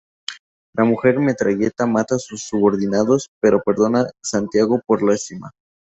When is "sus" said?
2.17-2.41